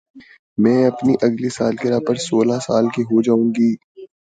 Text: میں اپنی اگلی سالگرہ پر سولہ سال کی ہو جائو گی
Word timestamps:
میں 0.57 0.79
اپنی 0.85 1.13
اگلی 1.21 1.49
سالگرہ 1.57 1.99
پر 2.07 2.15
سولہ 2.27 2.57
سال 2.67 2.85
کی 2.93 3.01
ہو 3.03 3.17
جائو 3.21 3.45
گی 3.55 3.71